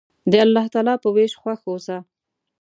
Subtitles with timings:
[0.31, 1.97] د الله تعالی په ویش خوښ اوسه.